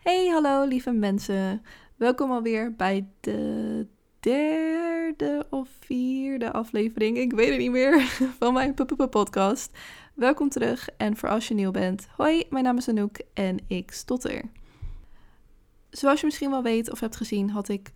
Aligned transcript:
Hey, 0.00 0.26
hallo 0.26 0.64
lieve 0.64 0.90
mensen. 0.90 1.62
Welkom 1.96 2.30
alweer 2.30 2.74
bij 2.76 3.06
de 3.20 3.86
derde 4.20 5.46
of 5.50 5.68
vierde 5.80 6.52
aflevering, 6.52 7.16
ik 7.16 7.32
weet 7.32 7.48
het 7.48 7.58
niet 7.58 7.70
meer, 7.70 8.00
van 8.38 8.52
mijn 8.52 8.74
podcast. 9.10 9.78
Welkom 10.14 10.48
terug 10.48 10.88
en 10.96 11.16
voor 11.16 11.28
als 11.28 11.48
je 11.48 11.54
nieuw 11.54 11.70
bent, 11.70 12.08
hoi, 12.16 12.44
mijn 12.50 12.64
naam 12.64 12.76
is 12.76 12.88
Anouk 12.88 13.20
en 13.34 13.58
ik 13.66 13.90
stotter. 13.90 14.42
Zoals 15.90 16.20
je 16.20 16.26
misschien 16.26 16.50
wel 16.50 16.62
weet 16.62 16.90
of 16.90 17.00
hebt 17.00 17.16
gezien, 17.16 17.50
had 17.50 17.68
ik 17.68 17.90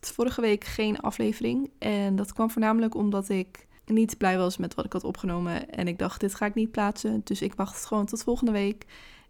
vorige 0.00 0.40
week 0.40 0.64
geen 0.64 1.00
aflevering. 1.00 1.70
En 1.78 2.16
dat 2.16 2.32
kwam 2.32 2.50
voornamelijk 2.50 2.94
omdat 2.94 3.28
ik 3.28 3.66
niet 3.86 4.18
blij 4.18 4.38
was 4.38 4.56
met 4.56 4.74
wat 4.74 4.84
ik 4.84 4.92
had 4.92 5.04
opgenomen. 5.04 5.70
En 5.70 5.88
ik 5.88 5.98
dacht, 5.98 6.20
dit 6.20 6.34
ga 6.34 6.46
ik 6.46 6.54
niet 6.54 6.70
plaatsen. 6.70 7.20
Dus 7.24 7.42
ik 7.42 7.54
wacht 7.54 7.84
gewoon 7.84 8.06
tot 8.06 8.22
volgende 8.22 8.52
week. 8.52 8.86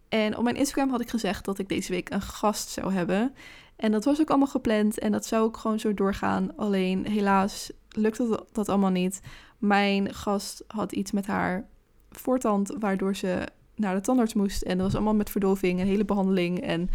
En 0.09 0.37
op 0.37 0.43
mijn 0.43 0.57
Instagram 0.57 0.91
had 0.91 1.01
ik 1.01 1.11
gezegd 1.11 1.45
dat 1.45 1.59
ik 1.59 1.69
deze 1.69 1.93
week 1.93 2.11
een 2.11 2.21
gast 2.21 2.69
zou 2.69 2.93
hebben. 2.93 3.35
En 3.77 3.93
dat 3.93 4.05
was 4.05 4.21
ook 4.21 4.29
allemaal 4.29 4.47
gepland 4.47 4.99
en 4.99 5.13
dat 5.13 5.27
zou 5.27 5.45
ook 5.45 5.57
gewoon 5.57 5.81
zo 5.81 5.95
doorgaan. 5.95 6.57
Alleen 6.57 7.07
helaas 7.07 7.71
lukte 7.89 8.45
dat 8.53 8.69
allemaal 8.69 8.91
niet. 8.91 9.21
Mijn 9.59 10.15
gast 10.15 10.65
had 10.67 10.93
iets 10.93 11.13
met 11.13 11.27
haar 11.27 11.67
voortand, 12.11 12.75
waardoor 12.79 13.17
ze 13.17 13.47
naar 13.75 13.95
de 13.95 14.01
tandarts 14.01 14.35
moest. 14.35 14.63
En 14.63 14.77
dat 14.77 14.87
was 14.87 14.95
allemaal 14.95 15.15
met 15.15 15.31
verdoving, 15.31 15.81
een 15.81 15.87
hele 15.87 16.05
behandeling. 16.05 16.61
En 16.61 16.91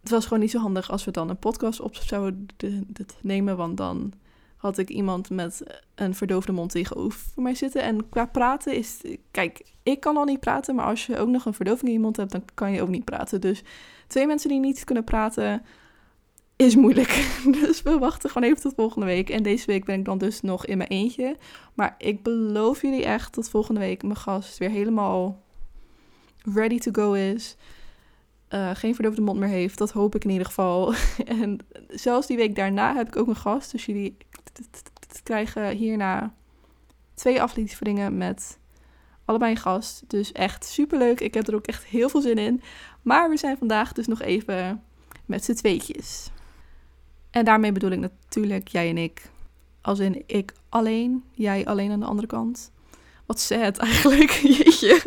het 0.00 0.10
was 0.10 0.24
gewoon 0.24 0.40
niet 0.40 0.50
zo 0.50 0.58
handig 0.58 0.90
als 0.90 1.04
we 1.04 1.10
dan 1.10 1.28
een 1.28 1.38
podcast 1.38 1.80
op 1.80 1.94
zouden 1.94 2.46
nemen, 3.20 3.56
want 3.56 3.76
dan 3.76 4.12
had 4.64 4.78
ik 4.78 4.88
iemand 4.88 5.30
met 5.30 5.62
een 5.94 6.14
verdoofde 6.14 6.52
mond 6.52 6.70
tegenover 6.70 7.20
mij 7.34 7.54
zitten. 7.54 7.82
En 7.82 8.08
qua 8.08 8.26
praten 8.26 8.74
is... 8.74 9.00
Kijk, 9.30 9.62
ik 9.82 10.00
kan 10.00 10.16
al 10.16 10.24
niet 10.24 10.40
praten, 10.40 10.74
maar 10.74 10.84
als 10.84 11.06
je 11.06 11.18
ook 11.18 11.28
nog 11.28 11.44
een 11.44 11.54
verdoving 11.54 11.88
in 11.88 11.92
je 11.92 12.00
mond 12.00 12.16
hebt, 12.16 12.32
dan 12.32 12.44
kan 12.54 12.72
je 12.72 12.82
ook 12.82 12.88
niet 12.88 13.04
praten. 13.04 13.40
Dus 13.40 13.62
twee 14.06 14.26
mensen 14.26 14.48
die 14.48 14.60
niet 14.60 14.84
kunnen 14.84 15.04
praten, 15.04 15.62
is 16.56 16.76
moeilijk. 16.76 17.28
Dus 17.60 17.82
we 17.82 17.98
wachten 17.98 18.30
gewoon 18.30 18.48
even 18.48 18.62
tot 18.62 18.74
volgende 18.76 19.06
week. 19.06 19.30
En 19.30 19.42
deze 19.42 19.66
week 19.66 19.84
ben 19.84 19.98
ik 19.98 20.04
dan 20.04 20.18
dus 20.18 20.40
nog 20.40 20.66
in 20.66 20.78
mijn 20.78 20.90
eentje. 20.90 21.36
Maar 21.74 21.94
ik 21.98 22.22
beloof 22.22 22.82
jullie 22.82 23.04
echt 23.04 23.34
dat 23.34 23.50
volgende 23.50 23.80
week 23.80 24.02
mijn 24.02 24.16
gast 24.16 24.58
weer 24.58 24.70
helemaal 24.70 25.42
ready 26.54 26.78
to 26.78 26.90
go 26.92 27.12
is. 27.12 27.56
Uh, 28.50 28.70
geen 28.74 28.94
verdoofde 28.94 29.20
mond 29.20 29.38
meer 29.38 29.48
heeft. 29.48 29.78
Dat 29.78 29.90
hoop 29.90 30.14
ik 30.14 30.24
in 30.24 30.30
ieder 30.30 30.46
geval. 30.46 30.94
en 31.40 31.58
zelfs 31.88 32.26
die 32.26 32.36
week 32.36 32.54
daarna 32.54 32.94
heb 32.94 33.06
ik 33.06 33.16
ook 33.16 33.28
een 33.28 33.36
gast. 33.36 33.70
Dus 33.70 33.86
jullie 33.86 34.16
krijgen 35.22 35.76
hierna 35.76 36.34
twee 37.14 37.42
afleveringen 37.42 38.16
met 38.16 38.58
allebei 39.24 39.50
een 39.50 39.56
gast. 39.56 40.02
Dus 40.06 40.32
echt 40.32 40.64
superleuk. 40.64 41.20
Ik 41.20 41.34
heb 41.34 41.46
er 41.46 41.54
ook 41.54 41.66
echt 41.66 41.84
heel 41.84 42.08
veel 42.08 42.20
zin 42.20 42.38
in. 42.38 42.62
Maar 43.02 43.30
we 43.30 43.36
zijn 43.36 43.58
vandaag 43.58 43.92
dus 43.92 44.06
nog 44.06 44.22
even 44.22 44.82
met 45.26 45.44
z'n 45.44 45.54
tweetjes. 45.54 46.30
En 47.30 47.44
daarmee 47.44 47.72
bedoel 47.72 47.90
ik 47.90 47.98
natuurlijk 47.98 48.68
jij 48.68 48.88
en 48.88 48.98
ik. 48.98 49.30
Als 49.80 49.98
in 49.98 50.22
ik 50.26 50.52
alleen, 50.68 51.24
jij 51.32 51.66
alleen 51.66 51.90
aan 51.90 52.00
de 52.00 52.06
andere 52.06 52.26
kant. 52.26 52.72
Wat 53.26 53.40
sad 53.40 53.78
eigenlijk, 53.88 54.30
jeetje. 54.30 55.02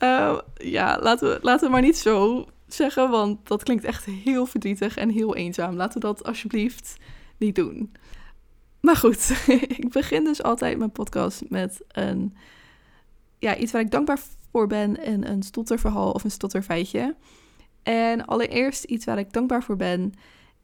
uh, 0.00 0.38
ja, 0.54 0.98
laten 1.02 1.28
we, 1.28 1.38
laten 1.42 1.66
we 1.66 1.72
maar 1.72 1.82
niet 1.82 1.98
zo 1.98 2.46
zeggen, 2.66 3.10
want 3.10 3.48
dat 3.48 3.62
klinkt 3.62 3.84
echt 3.84 4.04
heel 4.04 4.46
verdrietig 4.46 4.96
en 4.96 5.08
heel 5.08 5.34
eenzaam. 5.34 5.76
Laten 5.76 6.00
we 6.00 6.06
dat 6.06 6.24
alsjeblieft 6.24 6.96
niet 7.36 7.54
doen. 7.54 7.92
Maar 8.84 8.96
goed, 8.96 9.44
ik 9.78 9.90
begin 9.90 10.24
dus 10.24 10.42
altijd 10.42 10.78
mijn 10.78 10.92
podcast 10.92 11.42
met 11.48 11.80
een, 11.88 12.36
ja, 13.38 13.56
iets 13.56 13.72
waar 13.72 13.80
ik 13.80 13.90
dankbaar 13.90 14.18
voor 14.50 14.66
ben 14.66 14.96
en 15.04 15.30
een 15.30 15.42
stotterverhaal 15.42 16.10
of 16.10 16.24
een 16.24 16.30
stotterfeitje. 16.30 17.16
En 17.82 18.24
allereerst 18.24 18.84
iets 18.84 19.04
waar 19.04 19.18
ik 19.18 19.32
dankbaar 19.32 19.62
voor 19.62 19.76
ben 19.76 20.12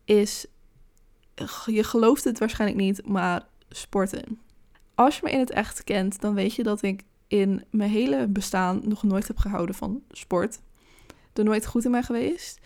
is, 0.05 0.47
je 1.67 1.85
gelooft 1.85 2.25
het 2.25 2.39
waarschijnlijk 2.39 2.81
niet, 2.81 3.07
maar 3.07 3.47
sporten. 3.69 4.41
Als 4.95 5.17
je 5.17 5.21
me 5.25 5.31
in 5.31 5.39
het 5.39 5.51
echt 5.51 5.85
kent, 5.85 6.21
dan 6.21 6.35
weet 6.35 6.55
je 6.55 6.63
dat 6.63 6.83
ik 6.83 7.03
in 7.27 7.65
mijn 7.71 7.91
hele 7.91 8.27
bestaan 8.29 8.81
nog 8.85 9.03
nooit 9.03 9.29
heb 9.29 9.39
gehouden 9.39 9.75
van 9.75 10.03
sport. 10.11 10.61
Er 11.33 11.45
nooit 11.45 11.67
goed 11.67 11.85
in 11.85 11.91
mij 11.91 12.03
geweest. 12.03 12.61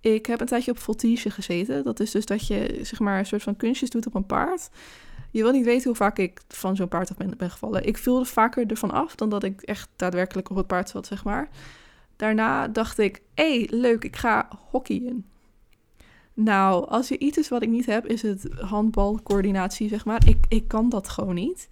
Ik 0.00 0.26
heb 0.26 0.40
een 0.40 0.46
tijdje 0.46 0.70
op 0.70 0.78
voltige 0.78 1.30
gezeten. 1.30 1.84
Dat 1.84 2.00
is 2.00 2.10
dus 2.10 2.26
dat 2.26 2.46
je 2.46 2.78
zeg 2.82 2.98
maar 2.98 3.18
een 3.18 3.26
soort 3.26 3.42
van 3.42 3.56
kunstjes 3.56 3.90
doet 3.90 4.06
op 4.06 4.14
een 4.14 4.26
paard. 4.26 4.70
Je 5.30 5.42
wil 5.42 5.52
niet 5.52 5.64
weten 5.64 5.86
hoe 5.86 5.96
vaak 5.96 6.18
ik 6.18 6.40
van 6.48 6.76
zo'n 6.76 6.88
paard 6.88 7.10
af 7.10 7.16
ben, 7.36 7.50
gevallen. 7.50 7.86
Ik 7.86 7.98
viel 7.98 8.24
vaker 8.24 8.66
ervan 8.66 8.90
af 8.90 9.14
dan 9.14 9.28
dat 9.28 9.42
ik 9.42 9.62
echt 9.62 9.88
daadwerkelijk 9.96 10.50
op 10.50 10.56
het 10.56 10.66
paard 10.66 10.88
zat, 10.88 11.06
zeg 11.06 11.24
maar. 11.24 11.48
Daarna 12.16 12.68
dacht 12.68 12.98
ik, 12.98 13.22
hé, 13.34 13.58
hey, 13.58 13.68
leuk, 13.70 14.04
ik 14.04 14.16
ga 14.16 14.48
hockeyen. 14.70 15.26
Nou, 16.34 16.88
als 16.88 17.08
je 17.08 17.18
iets 17.18 17.38
is 17.38 17.48
wat 17.48 17.62
ik 17.62 17.68
niet 17.68 17.86
heb, 17.86 18.06
is 18.06 18.22
het 18.22 18.48
handbalcoördinatie, 18.52 19.88
zeg 19.88 20.04
maar. 20.04 20.28
Ik, 20.28 20.44
ik 20.48 20.68
kan 20.68 20.88
dat 20.88 21.08
gewoon 21.08 21.34
niet. 21.34 21.68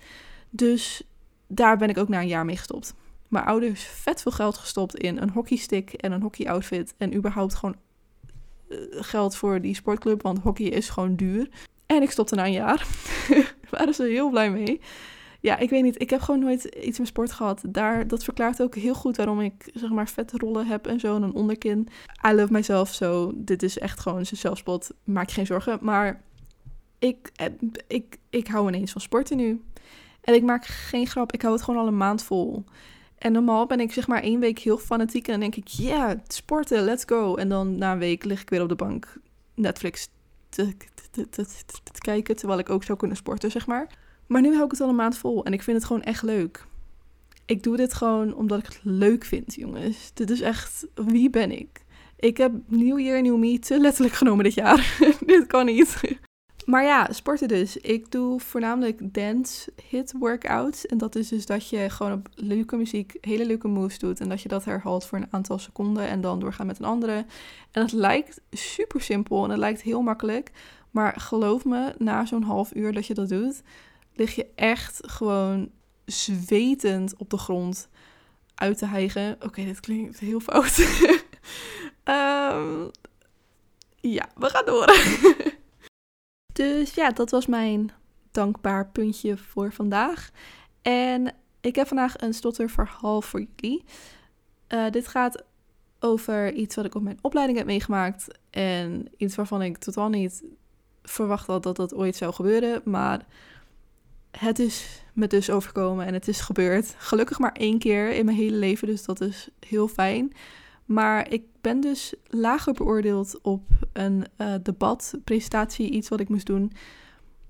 Dus 0.50 1.03
daar 1.47 1.77
ben 1.77 1.89
ik 1.89 1.99
ook 1.99 2.09
na 2.09 2.21
een 2.21 2.28
jaar 2.28 2.45
mee 2.45 2.56
gestopt. 2.56 2.95
Mijn 3.28 3.45
ouders 3.45 3.83
vet 3.83 4.22
veel 4.22 4.33
geld 4.33 4.56
gestopt 4.56 4.95
in 4.95 5.19
een 5.19 5.31
hockeystick 5.31 5.93
en 5.93 6.12
een 6.12 6.22
hockeyoutfit. 6.22 6.95
En 6.99 7.15
überhaupt 7.15 7.55
gewoon 7.55 7.77
geld 8.90 9.36
voor 9.36 9.60
die 9.60 9.74
sportclub, 9.74 10.22
want 10.22 10.38
hockey 10.38 10.66
is 10.66 10.88
gewoon 10.88 11.16
duur. 11.16 11.48
En 11.86 12.02
ik 12.02 12.10
stopte 12.10 12.34
na 12.34 12.44
een 12.44 12.52
jaar. 12.52 12.86
Waren 13.70 13.94
ze 13.94 14.02
heel 14.02 14.30
blij 14.30 14.50
mee. 14.50 14.80
Ja, 15.40 15.58
ik 15.58 15.70
weet 15.70 15.82
niet. 15.82 16.00
Ik 16.00 16.10
heb 16.10 16.20
gewoon 16.20 16.40
nooit 16.40 16.64
iets 16.64 16.98
met 16.98 17.08
sport 17.08 17.32
gehad. 17.32 17.62
Daar, 17.68 18.06
dat 18.06 18.24
verklaart 18.24 18.62
ook 18.62 18.74
heel 18.74 18.94
goed 18.94 19.16
waarom 19.16 19.40
ik 19.40 19.70
zeg 19.74 19.90
maar 19.90 20.08
vette 20.08 20.38
rollen 20.38 20.66
heb 20.66 20.86
en 20.86 21.00
zo. 21.00 21.16
En 21.16 21.22
een 21.22 21.34
onderkin. 21.34 21.88
I 22.26 22.32
love 22.32 22.52
myself 22.52 22.94
zo. 22.94 23.32
Dit 23.34 23.62
is 23.62 23.78
echt 23.78 24.00
gewoon 24.00 24.18
een 24.18 24.26
zelfspot. 24.26 24.90
Maak 25.04 25.28
je 25.28 25.34
geen 25.34 25.46
zorgen. 25.46 25.78
Maar 25.80 26.22
ik, 26.98 27.30
eh, 27.34 27.46
ik, 27.86 28.18
ik 28.30 28.46
hou 28.46 28.68
ineens 28.68 28.92
van 28.92 29.00
sporten 29.00 29.36
nu. 29.36 29.62
En 30.20 30.34
ik 30.34 30.42
maak 30.42 30.66
geen 30.66 31.06
grap. 31.06 31.32
Ik 31.32 31.42
hou 31.42 31.54
het 31.54 31.64
gewoon 31.64 31.80
al 31.80 31.86
een 31.86 31.96
maand 31.96 32.22
vol. 32.22 32.64
En 33.18 33.32
normaal 33.32 33.66
ben 33.66 33.80
ik 33.80 33.92
zeg 33.92 34.06
maar 34.06 34.22
één 34.22 34.40
week 34.40 34.58
heel 34.58 34.78
fanatiek. 34.78 35.26
En 35.26 35.32
dan 35.32 35.40
denk 35.40 35.56
ik, 35.56 35.68
ja, 35.68 36.16
sporten, 36.28 36.84
let's 36.84 37.04
go. 37.06 37.34
En 37.34 37.48
dan 37.48 37.78
na 37.78 37.92
een 37.92 37.98
week 37.98 38.24
lig 38.24 38.42
ik 38.42 38.50
weer 38.50 38.62
op 38.62 38.68
de 38.68 38.74
bank 38.74 39.16
Netflix 39.54 40.08
te, 40.48 40.74
kijken. 41.98 42.36
Terwijl 42.36 42.58
ik 42.58 42.70
ook 42.70 42.84
zou 42.84 42.98
kunnen 42.98 43.16
sporten, 43.16 43.50
zeg 43.50 43.66
maar. 43.66 43.86
Maar 44.26 44.40
nu 44.40 44.52
hou 44.52 44.64
ik 44.64 44.70
het 44.70 44.80
al 44.80 44.88
een 44.88 44.94
maand 44.94 45.18
vol. 45.18 45.44
En 45.44 45.52
ik 45.52 45.62
vind 45.62 45.76
het 45.76 45.86
gewoon 45.86 46.02
echt 46.02 46.22
leuk. 46.22 46.66
Ik 47.46 47.62
doe 47.62 47.76
dit 47.76 47.94
gewoon 47.94 48.34
omdat 48.34 48.58
ik 48.58 48.66
het 48.66 48.80
leuk 48.82 49.24
vind, 49.24 49.54
jongens. 49.54 50.10
Dit 50.14 50.30
is 50.30 50.40
echt, 50.40 50.86
wie 50.94 51.30
ben 51.30 51.50
ik? 51.50 51.84
Ik 52.16 52.36
heb 52.36 52.52
New 52.66 52.98
Year, 52.98 53.22
New 53.22 53.36
Me 53.36 53.58
te 53.58 53.80
letterlijk 53.80 54.14
genomen 54.14 54.44
dit 54.44 54.54
jaar. 54.54 54.96
dit 55.26 55.46
kan 55.46 55.66
niet. 55.66 56.00
Maar 56.68 56.84
ja, 56.84 57.12
sporten 57.12 57.48
dus. 57.48 57.76
Ik 57.76 58.10
doe 58.10 58.40
voornamelijk 58.40 59.14
dance 59.14 59.72
hit 59.88 60.14
workouts. 60.18 60.86
En 60.86 60.98
dat 60.98 61.14
is 61.14 61.28
dus 61.28 61.46
dat 61.46 61.68
je 61.68 61.90
gewoon 61.90 62.12
op 62.12 62.28
leuke 62.34 62.76
muziek 62.76 63.16
hele 63.20 63.46
leuke 63.46 63.68
moves 63.68 63.98
doet. 63.98 64.20
En 64.20 64.28
dat 64.28 64.42
je 64.42 64.48
dat 64.48 64.64
herhaalt 64.64 65.04
voor 65.04 65.18
een 65.18 65.26
aantal 65.30 65.58
seconden 65.58 66.08
en 66.08 66.20
dan 66.20 66.40
doorgaat 66.40 66.66
met 66.66 66.78
een 66.78 66.84
andere. 66.84 67.26
En 67.70 67.82
het 67.82 67.92
lijkt 67.92 68.40
super 68.50 69.00
simpel 69.00 69.44
en 69.44 69.50
het 69.50 69.58
lijkt 69.58 69.82
heel 69.82 70.02
makkelijk. 70.02 70.50
Maar 70.90 71.20
geloof 71.20 71.64
me, 71.64 71.94
na 71.98 72.24
zo'n 72.24 72.42
half 72.42 72.74
uur 72.74 72.92
dat 72.92 73.06
je 73.06 73.14
dat 73.14 73.28
doet, 73.28 73.62
lig 74.14 74.34
je 74.34 74.46
echt 74.54 75.00
gewoon 75.10 75.70
zwetend 76.04 77.16
op 77.16 77.30
de 77.30 77.38
grond 77.38 77.88
uit 78.54 78.78
te 78.78 78.86
hijgen. 78.86 79.36
Oké, 79.40 79.64
dit 79.64 79.80
klinkt 79.80 80.18
heel 80.18 80.40
fout. 80.40 80.78
um, 82.04 82.90
ja, 84.16 84.28
we 84.34 84.48
gaan 84.48 84.64
door. 84.64 84.86
Dus 86.58 86.94
ja, 86.94 87.10
dat 87.10 87.30
was 87.30 87.46
mijn 87.46 87.91
dankbaar 88.30 88.88
puntje 88.88 89.36
voor 89.36 89.72
vandaag. 89.72 90.30
En 90.82 91.34
ik 91.60 91.74
heb 91.74 91.86
vandaag 91.86 92.20
een 92.20 92.34
stotterverhaal 92.34 93.22
voor 93.22 93.46
jullie. 93.56 93.84
Uh, 94.68 94.91
dit 94.91 95.08
gaat 95.08 95.44
over 96.00 96.52
iets 96.52 96.74
wat 96.76 96.84
ik 96.84 96.94
op 96.94 97.02
mijn 97.02 97.18
opleiding 97.20 97.59
heb 97.59 97.66
meegemaakt. 97.66 98.27
En 98.50 99.09
iets 99.16 99.36
waarvan 99.36 99.62
ik 99.62 99.78
totaal 99.78 100.09
niet 100.09 100.42
verwacht 101.03 101.47
had 101.47 101.62
dat 101.62 101.77
dat 101.77 101.94
ooit 101.94 102.16
zou 102.16 102.33
gebeuren. 102.33 102.80
Maar 102.84 103.27
het 104.30 104.59
is 104.59 105.03
me 105.12 105.27
dus 105.27 105.50
overkomen 105.50 106.06
en 106.06 106.15
het 106.15 106.28
is 106.28 106.41
gebeurd. 106.41 106.94
Gelukkig 106.97 107.38
maar 107.38 107.53
één 107.53 107.78
keer 107.78 108.10
in 108.10 108.24
mijn 108.24 108.36
hele 108.36 108.56
leven, 108.56 108.86
dus 108.86 109.04
dat 109.04 109.21
is 109.21 109.48
heel 109.66 109.88
fijn. 109.88 110.33
Maar 110.88 111.30
ik 111.30 111.42
ben 111.60 111.80
dus 111.80 112.14
lager 112.26 112.72
beoordeeld 112.72 113.38
op 113.42 113.62
een 113.92 114.24
uh, 114.38 114.54
debat, 114.62 115.14
presentatie, 115.24 115.90
iets 115.90 116.08
wat 116.08 116.20
ik 116.20 116.28
moest 116.28 116.46
doen, 116.46 116.72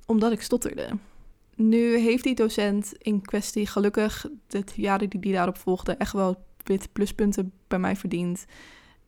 omdat 0.06 0.32
ik 0.32 0.42
stotterde. 0.42 0.88
Nu 1.54 1.96
heeft 1.96 2.24
die 2.24 2.34
docent 2.34 2.92
in 2.98 3.20
kwestie 3.20 3.66
gelukkig 3.66 4.26
de 4.46 4.64
jaren 4.74 5.10
die 5.10 5.20
die 5.20 5.32
daarop 5.32 5.58
volgde 5.58 5.92
echt 5.92 6.12
wel 6.12 6.44
wit 6.64 6.92
pluspunten 6.92 7.52
bij 7.68 7.78
mij 7.78 7.96
verdiend. 7.96 8.44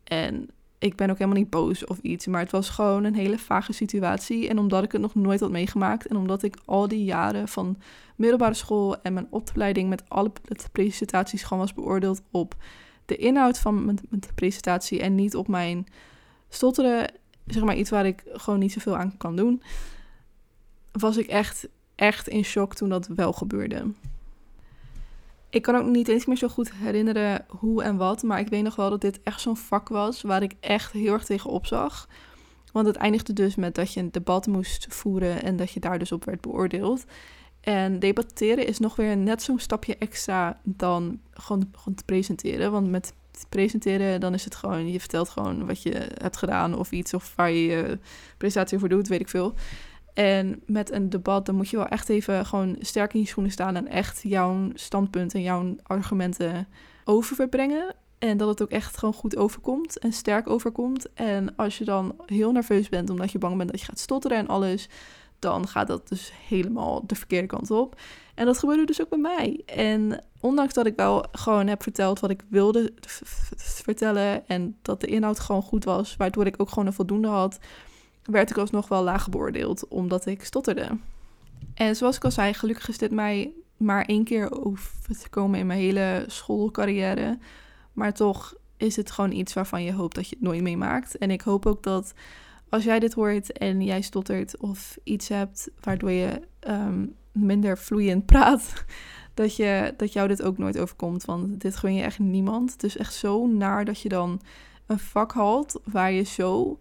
En 0.04 0.48
ik 0.78 0.96
ben 0.96 1.10
ook 1.10 1.18
helemaal 1.18 1.40
niet 1.40 1.50
boos 1.50 1.84
of 1.84 1.98
iets, 1.98 2.26
maar 2.26 2.40
het 2.40 2.50
was 2.50 2.68
gewoon 2.68 3.04
een 3.04 3.14
hele 3.14 3.38
vage 3.38 3.72
situatie. 3.72 4.48
En 4.48 4.58
omdat 4.58 4.84
ik 4.84 4.92
het 4.92 5.00
nog 5.00 5.14
nooit 5.14 5.40
had 5.40 5.50
meegemaakt 5.50 6.06
en 6.06 6.16
omdat 6.16 6.42
ik 6.42 6.56
al 6.64 6.88
die 6.88 7.04
jaren 7.04 7.48
van 7.48 7.78
middelbare 8.16 8.54
school 8.54 9.02
en 9.02 9.12
mijn 9.12 9.26
opleiding 9.30 9.88
met 9.88 10.02
alle 10.08 10.32
presentaties 10.72 11.42
gewoon 11.42 11.58
was 11.58 11.74
beoordeeld 11.74 12.22
op 12.30 12.56
de 13.10 13.16
inhoud 13.16 13.58
van 13.58 13.84
mijn, 13.84 13.98
presentatie 14.34 15.00
en 15.00 15.14
niet 15.14 15.36
op 15.36 15.48
mijn 15.48 15.86
stotteren, 16.48 17.12
zeg 17.46 17.62
maar 17.62 17.76
iets 17.76 17.90
waar 17.90 18.06
ik 18.06 18.22
gewoon 18.32 18.58
niet 18.58 18.72
zoveel 18.72 18.96
aan 18.96 19.16
kan 19.16 19.36
doen, 19.36 19.62
was 20.92 21.16
ik 21.16 21.26
echt, 21.26 21.68
echt 21.94 22.28
in 22.28 22.44
shock 22.44 22.74
toen 22.74 22.88
dat 22.88 23.06
wel 23.06 23.32
gebeurde. 23.32 23.92
Ik 25.48 25.62
kan 25.62 25.74
ook 25.74 25.86
niet 25.86 26.08
eens 26.08 26.26
meer 26.26 26.36
zo 26.36 26.48
goed 26.48 26.72
herinneren 26.72 27.44
hoe 27.48 27.82
en 27.82 27.96
wat, 27.96 28.22
maar 28.22 28.40
ik 28.40 28.48
weet 28.48 28.62
nog 28.62 28.76
wel 28.76 28.90
dat 28.90 29.00
dit 29.00 29.20
echt 29.22 29.40
zo'n 29.40 29.56
vak 29.56 29.88
was 29.88 30.22
waar 30.22 30.42
ik 30.42 30.54
echt 30.60 30.92
heel 30.92 31.12
erg 31.12 31.24
tegen 31.24 31.50
opzag. 31.50 32.08
Want 32.72 32.86
het 32.86 32.96
eindigde 32.96 33.32
dus 33.32 33.54
met 33.54 33.74
dat 33.74 33.92
je 33.92 34.00
een 34.00 34.10
debat 34.10 34.46
moest 34.46 34.86
voeren 34.88 35.42
en 35.42 35.56
dat 35.56 35.70
je 35.70 35.80
daar 35.80 35.98
dus 35.98 36.12
op 36.12 36.24
werd 36.24 36.40
beoordeeld. 36.40 37.04
En 37.60 37.98
debatteren 37.98 38.66
is 38.66 38.78
nog 38.78 38.96
weer 38.96 39.16
net 39.16 39.42
zo'n 39.42 39.58
stapje 39.58 39.96
extra 39.96 40.60
dan 40.62 41.20
gewoon, 41.32 41.68
gewoon 41.72 41.94
te 41.94 42.04
presenteren. 42.04 42.72
Want 42.72 42.90
met 42.90 43.12
presenteren, 43.48 44.20
dan 44.20 44.34
is 44.34 44.44
het 44.44 44.54
gewoon, 44.54 44.92
je 44.92 45.00
vertelt 45.00 45.28
gewoon 45.28 45.66
wat 45.66 45.82
je 45.82 46.08
hebt 46.14 46.36
gedaan 46.36 46.78
of 46.78 46.92
iets, 46.92 47.14
of 47.14 47.32
waar 47.36 47.50
je 47.50 47.66
je 47.66 47.98
presentatie 48.36 48.78
voor 48.78 48.88
doet, 48.88 49.08
weet 49.08 49.20
ik 49.20 49.28
veel. 49.28 49.54
En 50.14 50.62
met 50.66 50.92
een 50.92 51.10
debat, 51.10 51.46
dan 51.46 51.54
moet 51.54 51.68
je 51.68 51.76
wel 51.76 51.86
echt 51.86 52.08
even 52.08 52.46
gewoon 52.46 52.76
sterk 52.80 53.14
in 53.14 53.20
je 53.20 53.26
schoenen 53.26 53.52
staan 53.52 53.76
en 53.76 53.88
echt 53.88 54.20
jouw 54.22 54.70
standpunt 54.74 55.34
en 55.34 55.42
jouw 55.42 55.76
argumenten 55.82 56.68
overbrengen. 57.04 57.94
En 58.18 58.36
dat 58.36 58.48
het 58.48 58.62
ook 58.62 58.70
echt 58.70 58.96
gewoon 58.96 59.14
goed 59.14 59.36
overkomt 59.36 59.98
en 59.98 60.12
sterk 60.12 60.48
overkomt. 60.48 61.12
En 61.12 61.56
als 61.56 61.78
je 61.78 61.84
dan 61.84 62.14
heel 62.26 62.52
nerveus 62.52 62.88
bent 62.88 63.10
omdat 63.10 63.32
je 63.32 63.38
bang 63.38 63.56
bent 63.56 63.70
dat 63.70 63.80
je 63.80 63.86
gaat 63.86 63.98
stotteren 63.98 64.38
en 64.38 64.46
alles, 64.46 64.88
dan 65.40 65.69
gaat 65.69 65.87
dat 65.87 66.08
dus 66.08 66.32
helemaal 66.48 67.06
de 67.06 67.14
verkeerde 67.14 67.46
kant 67.46 67.70
op. 67.70 68.00
En 68.34 68.46
dat 68.46 68.58
gebeurde 68.58 68.84
dus 68.84 69.00
ook 69.00 69.08
bij 69.08 69.19
mij. 69.19 69.62
En 69.66 70.25
ondanks 70.40 70.75
dat 70.75 70.87
ik 70.87 70.96
wel 70.96 71.25
gewoon 71.32 71.66
heb 71.66 71.82
verteld 71.82 72.20
wat 72.20 72.31
ik 72.31 72.44
wilde 72.48 72.92
vertellen 73.56 74.48
en 74.48 74.76
dat 74.82 75.00
de 75.00 75.06
inhoud 75.06 75.40
gewoon 75.40 75.62
goed 75.62 75.84
was, 75.84 76.16
waardoor 76.16 76.46
ik 76.46 76.54
ook 76.60 76.69
gewoon 76.69 76.87
een 76.87 76.92
voldoende 76.92 77.28
had, 77.28 77.58
werd 78.22 78.50
ik 78.50 78.58
alsnog 78.58 78.88
wel 78.88 79.02
laag 79.02 79.28
beoordeeld 79.28 79.88
omdat 79.88 80.26
ik 80.26 80.44
stotterde. 80.44 80.88
En 81.75 81.96
zoals 81.96 82.16
ik 82.16 82.25
al 82.25 82.31
zei, 82.31 82.54
gelukkig 82.54 82.88
is 82.88 82.98
dit 82.98 83.10
mij 83.10 83.52
maar 83.76 84.04
één 84.04 84.25
keer 84.25 84.64
over 84.64 85.19
te 85.20 85.28
komen 85.28 85.58
in 85.58 85.66
mijn 85.66 85.81
hele 85.81 86.25
schoolcarrière. 86.26 87.38
Maar 87.92 88.12
toch 88.12 88.54
is 88.76 88.96
het 88.96 89.10
gewoon 89.10 89.32
iets 89.32 89.52
waarvan 89.52 89.82
je 89.82 89.92
hoopt 89.92 90.14
dat 90.14 90.28
je 90.28 90.34
het 90.34 90.44
nooit 90.44 90.62
meemaakt. 90.62 91.19
En 91.19 91.31
ik 91.31 91.40
hoop 91.40 91.66
ook 91.66 91.82
dat 91.82 92.14
als 92.70 92.84
jij 92.84 92.99
dit 92.99 93.12
hoort 93.12 93.52
en 93.52 93.82
jij 93.82 94.00
stottert 94.00 94.56
of 94.56 94.99
iets 95.05 95.28
hebt 95.28 95.70
waardoor 95.81 96.11
je 96.11 96.40
ehm, 96.61 97.06
minder 97.32 97.78
vloeiend 97.78 98.26
praat, 98.26 98.84
dat, 99.34 99.56
je, 99.56 99.94
dat 99.96 100.12
jou 100.12 100.28
dit 100.28 100.43
ook 100.43 100.58
nooit 100.58 100.78
overkomt. 100.78 101.25
Want 101.25 101.61
dit 101.61 101.76
gun 101.76 101.94
je 101.94 102.02
echt 102.02 102.19
niemand. 102.19 102.84
Is 102.84 102.96
echt 102.96 103.14
zo 103.14 103.46
naar 103.46 103.84
dat 103.84 104.00
je 104.00 104.08
dan 104.08 104.40
een 104.87 104.99
vak 104.99 105.32
haalt 105.32 105.81
waar 105.84 106.12
je 106.12 106.22
zo 106.22 106.78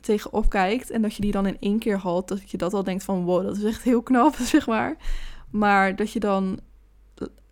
tegenop 0.00 0.48
kijkt 0.48 0.90
en 0.90 1.02
dat 1.02 1.14
je 1.14 1.22
die 1.22 1.32
dan 1.32 1.46
in 1.46 1.56
één 1.60 1.78
keer 1.78 1.98
haalt, 1.98 2.28
dat 2.28 2.50
je 2.50 2.56
dat 2.56 2.74
al 2.74 2.84
denkt 2.84 3.04
van 3.04 3.24
wow, 3.24 3.44
dat 3.44 3.56
is 3.56 3.64
echt 3.64 3.82
heel 3.82 4.02
knap, 4.02 4.34
zeg 4.54 4.66
maar. 4.66 4.96
Maar 5.50 5.96
dat 5.96 6.12
je 6.12 6.20
dan 6.20 6.60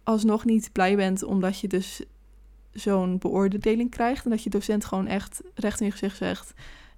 alsnog 0.03 0.45
niet 0.45 0.73
blij 0.73 0.97
bent 0.97 1.23
omdat 1.23 1.61
je 1.61 1.69
dus 1.69 2.03
zo'n 2.73 3.19
beoordeling 3.19 3.91
krijgt 3.91 4.25
en 4.25 4.31
dat 4.31 4.43
je 4.43 4.51
docent 4.51 4.85
gewoon 4.85 5.07
echt 5.07 5.43
recht 5.55 5.81
in 5.81 5.87
je 5.87 5.93
gezicht 5.93 6.17
zegt 6.17 6.55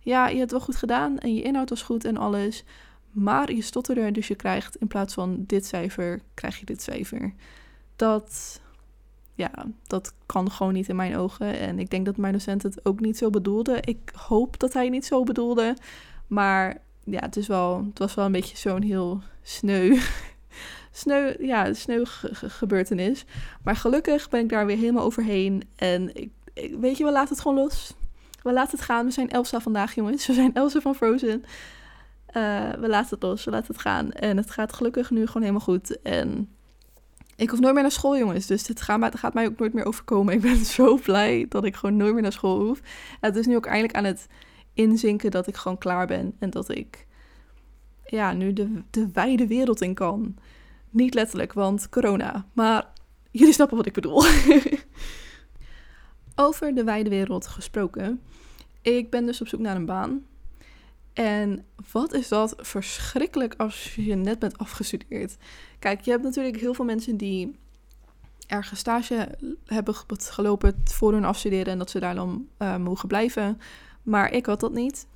ja, 0.09 0.29
je 0.29 0.39
hebt 0.39 0.51
wel 0.51 0.61
goed 0.61 0.77
gedaan 0.77 1.19
en 1.19 1.35
je 1.35 1.43
inhoud 1.43 1.71
was 1.71 1.83
goed 1.83 2.05
en 2.05 2.17
alles. 2.17 2.65
Maar 3.11 3.53
je 3.53 3.63
stotterde, 3.63 4.11
dus 4.11 4.29
je 4.29 4.35
krijgt 4.35 4.77
in 4.77 4.87
plaats 4.87 5.15
van 5.15 5.45
dit 5.47 5.67
cijfer, 5.67 6.21
krijg 6.35 6.59
je 6.59 6.65
dit 6.65 6.83
cijfer. 6.83 7.35
Dat, 7.97 8.61
ja, 9.35 9.51
dat 9.87 10.13
kan 10.27 10.51
gewoon 10.51 10.73
niet 10.73 10.89
in 10.89 10.97
mijn 10.97 11.17
ogen. 11.17 11.59
En 11.59 11.79
ik 11.79 11.91
denk 11.91 12.07
dat 12.07 12.17
mijn 12.17 12.33
docent 12.33 12.63
het 12.63 12.85
ook 12.85 13.01
niet 13.01 13.19
zo 13.19 13.31
bedoelde. 13.31 13.81
Ik 13.81 14.13
hoop 14.15 14.59
dat 14.59 14.73
hij 14.73 14.89
niet 14.89 15.07
zo 15.07 15.23
bedoelde. 15.23 15.77
Maar 16.27 16.77
ja, 17.05 17.21
het, 17.21 17.37
is 17.37 17.47
wel, 17.47 17.85
het 17.85 17.99
was 17.99 18.15
wel 18.15 18.25
een 18.25 18.33
beetje 18.33 18.57
zo'n 18.57 18.83
heel 18.83 19.23
sneu, 19.43 19.99
sneu, 21.03 21.35
ja, 21.39 21.75
sneu 21.75 22.05
gebeurtenis. 22.05 23.25
Maar 23.63 23.77
gelukkig 23.77 24.29
ben 24.29 24.41
ik 24.41 24.49
daar 24.49 24.67
weer 24.67 24.77
helemaal 24.77 25.05
overheen. 25.05 25.63
En 25.77 26.17
ik, 26.17 26.31
weet 26.81 26.97
je, 26.97 27.05
we 27.05 27.13
laten 27.13 27.35
het 27.35 27.41
gewoon 27.41 27.57
los 27.57 27.97
we 28.43 28.53
laten 28.53 28.77
het 28.79 28.87
gaan. 28.87 29.05
We 29.05 29.13
zijn 29.13 29.31
Elsa 29.31 29.61
vandaag, 29.61 29.95
jongens. 29.95 30.27
We 30.27 30.33
zijn 30.33 30.55
Elsa 30.55 30.81
van 30.81 30.95
Frozen. 30.95 31.45
Uh, 32.37 32.71
we 32.71 32.89
laten 32.89 33.11
het 33.11 33.23
los, 33.23 33.45
we 33.45 33.51
laten 33.51 33.73
het 33.73 33.83
gaan. 33.83 34.13
En 34.13 34.37
het 34.37 34.51
gaat 34.51 34.73
gelukkig 34.73 35.11
nu 35.11 35.27
gewoon 35.27 35.43
helemaal 35.43 35.65
goed. 35.65 36.03
En 36.03 36.49
ik 37.37 37.51
hoef 37.51 37.61
nooit 37.61 37.75
meer 37.75 37.83
naar 37.83 37.93
school, 37.93 38.19
jongens. 38.19 38.47
Dus 38.47 38.67
het 38.67 38.81
gaat 38.81 39.35
mij 39.35 39.47
ook 39.47 39.59
nooit 39.59 39.73
meer 39.73 39.85
overkomen. 39.85 40.35
Ik 40.35 40.41
ben 40.41 40.57
zo 40.57 40.97
blij 40.97 41.47
dat 41.49 41.65
ik 41.65 41.77
gewoon 41.77 41.97
nooit 41.97 42.13
meer 42.13 42.23
naar 42.23 42.33
school 42.33 42.61
hoef. 42.61 42.81
het 43.21 43.37
is 43.37 43.47
nu 43.47 43.57
ook 43.57 43.67
eindelijk 43.67 43.95
aan 43.95 44.05
het 44.05 44.27
inzinken 44.75 45.31
dat 45.31 45.47
ik 45.47 45.57
gewoon 45.57 45.79
klaar 45.79 46.07
ben. 46.07 46.35
En 46.39 46.51
dat 46.51 46.69
ik 46.69 47.07
ja, 48.07 48.33
nu 48.33 48.53
de, 48.53 48.83
de 48.91 49.09
wijde 49.13 49.47
wereld 49.47 49.81
in 49.81 49.95
kan. 49.95 50.37
Niet 50.91 51.15
letterlijk, 51.15 51.53
want 51.53 51.89
corona. 51.89 52.47
Maar 52.53 52.87
jullie 53.31 53.55
snappen 53.55 53.77
wat 53.77 53.87
ik 53.87 53.93
bedoel. 53.93 54.23
Over 56.41 56.75
de 56.75 56.85
wijde 56.85 57.11
wereld 57.11 57.47
gesproken. 57.47 58.21
Ik 58.83 59.11
ben 59.11 59.27
dus 59.27 59.41
op 59.41 59.49
zoek 59.49 59.61
naar 59.61 59.77
een 59.77 59.87
baan. 59.87 60.27
En 61.13 61.65
wat 61.93 62.13
is 62.13 62.29
dat 62.29 62.55
verschrikkelijk 62.59 63.55
als 63.57 63.95
je 63.95 64.15
net 64.15 64.39
bent 64.39 64.59
afgestudeerd. 64.59 65.37
Kijk, 65.79 66.01
je 66.01 66.11
hebt 66.11 66.23
natuurlijk 66.23 66.57
heel 66.57 66.75
veel 66.75 66.85
mensen 66.85 67.17
die 67.17 67.57
ergens 68.47 68.81
stage 68.81 69.39
hebben 69.65 69.95
gelopen 70.09 70.81
voor 70.85 71.13
hun 71.13 71.25
afstuderen 71.25 71.73
en 71.73 71.79
dat 71.79 71.91
ze 71.91 72.01
daar 72.01 72.15
dan 72.15 72.47
uh, 72.59 72.77
mogen 72.77 73.09
blijven. 73.09 73.61
Maar 74.03 74.33
ik 74.33 74.47
had 74.47 74.61
dat 74.61 74.73
niet. 74.73 75.07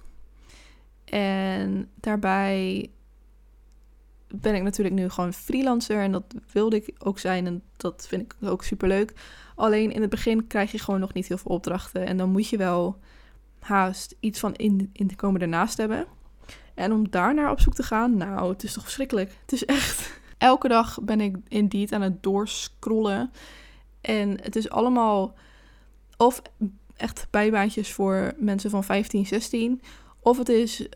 En 1.05 1.91
daarbij 2.01 2.91
ben 4.35 4.55
ik 4.55 4.63
natuurlijk 4.63 4.95
nu 4.95 5.09
gewoon 5.09 5.33
freelancer 5.33 6.01
en 6.01 6.13
dat 6.13 6.25
wilde 6.53 6.77
ik 6.77 6.95
ook 6.99 7.19
zijn 7.19 7.47
en 7.47 7.63
dat 7.77 8.07
vind 8.09 8.23
ik 8.23 8.49
ook 8.49 8.65
super 8.65 8.89
leuk. 8.89 9.13
Alleen 9.55 9.93
in 9.93 10.01
het 10.01 10.11
begin 10.11 10.47
krijg 10.47 10.73
je 10.73 10.79
gewoon 10.79 11.01
nog 11.01 11.13
niet 11.13 11.29
heel 11.29 11.39
veel 11.39 11.51
opdrachten 11.51 12.07
en 12.07 12.17
dan 12.17 12.31
moet 12.31 12.49
je 12.49 12.57
wel 12.57 12.99
haast 13.59 14.17
iets 14.21 14.41
van 14.41 14.55
in, 14.55 14.91
in 14.93 15.07
de 15.07 15.17
komen 15.17 15.41
ernaast 15.41 15.77
hebben. 15.77 16.07
En 16.75 16.93
om 16.93 17.11
daarnaar 17.11 17.51
op 17.51 17.61
zoek 17.61 17.75
te 17.75 17.83
gaan, 17.83 18.17
nou, 18.17 18.53
het 18.53 18.63
is 18.63 18.73
toch 18.73 18.83
verschrikkelijk. 18.83 19.37
Het 19.41 19.53
is 19.53 19.65
echt. 19.65 20.21
Elke 20.39 20.69
dag 20.69 20.99
ben 21.03 21.21
ik 21.21 21.37
Indeed 21.49 21.93
aan 21.93 22.03
het 22.03 22.23
doorscrollen. 22.23 23.31
En 24.01 24.41
het 24.43 24.57
is 24.57 24.71
allemaal 24.71 25.35
of 26.17 26.43
echt 26.97 27.27
bijbaantjes 27.31 27.93
voor 27.93 28.33
mensen 28.37 28.71
van 28.71 28.85
15, 28.85 29.27
16. 29.27 29.83
Of 30.21 30.39
het 30.39 30.49
is 30.49 30.89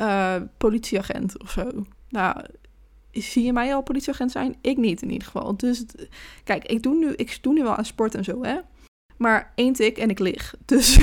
uh, 0.00 0.36
politieagent 0.56 1.42
of 1.42 1.50
zo. 1.50 1.70
Nou, 2.08 2.44
zie 3.12 3.44
je 3.44 3.52
mij 3.52 3.74
al 3.74 3.82
politieagent 3.82 4.30
zijn? 4.30 4.56
Ik 4.60 4.76
niet 4.76 5.02
in 5.02 5.10
ieder 5.10 5.26
geval. 5.26 5.56
Dus 5.56 5.84
kijk, 6.44 6.64
ik 6.64 6.82
doe 6.82 6.94
nu, 6.94 7.12
ik 7.12 7.38
doe 7.40 7.52
nu 7.52 7.62
wel 7.62 7.76
aan 7.76 7.84
sport 7.84 8.14
en 8.14 8.24
zo, 8.24 8.44
hè. 8.44 8.58
Maar 9.16 9.52
één 9.54 9.72
tik 9.72 9.98
en 9.98 10.10
ik 10.10 10.18
lig. 10.18 10.54
Dus. 10.64 10.98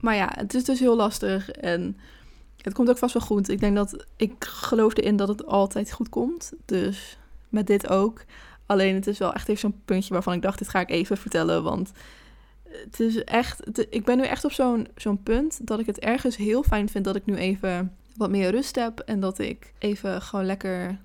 maar 0.00 0.14
ja, 0.14 0.32
het 0.34 0.54
is 0.54 0.64
dus 0.64 0.80
heel 0.80 0.96
lastig. 0.96 1.50
En 1.50 1.96
het 2.56 2.74
komt 2.74 2.90
ook 2.90 2.98
vast 2.98 3.14
wel 3.14 3.22
goed. 3.22 3.48
Ik 3.48 3.60
denk 3.60 3.76
dat 3.76 4.06
ik 4.16 4.44
geloof 4.44 4.96
erin 4.96 5.16
dat 5.16 5.28
het 5.28 5.46
altijd 5.46 5.92
goed 5.92 6.08
komt. 6.08 6.52
Dus 6.64 7.18
met 7.48 7.66
dit 7.66 7.88
ook. 7.88 8.24
Alleen 8.66 8.94
het 8.94 9.06
is 9.06 9.18
wel 9.18 9.32
echt 9.32 9.48
even 9.48 9.60
zo'n 9.60 9.82
puntje 9.84 10.12
waarvan 10.12 10.32
ik 10.32 10.42
dacht, 10.42 10.58
dit 10.58 10.68
ga 10.68 10.80
ik 10.80 10.90
even 10.90 11.16
vertellen. 11.16 11.62
Want 11.62 11.92
het 12.84 13.00
is 13.00 13.24
echt. 13.24 13.78
ik 13.90 14.04
ben 14.04 14.16
nu 14.16 14.24
echt 14.24 14.44
op 14.44 14.52
zo'n 14.52 14.88
zo'n 14.96 15.22
punt 15.22 15.66
dat 15.66 15.78
ik 15.78 15.86
het 15.86 15.98
ergens 15.98 16.36
heel 16.36 16.62
fijn 16.62 16.88
vind 16.88 17.04
dat 17.04 17.16
ik 17.16 17.24
nu 17.24 17.36
even 17.36 17.96
wat 18.16 18.30
meer 18.30 18.50
rust 18.50 18.76
heb 18.76 18.98
en 18.98 19.20
dat 19.20 19.38
ik 19.38 19.72
even 19.78 20.22
gewoon 20.22 20.44
lekker 20.44 20.98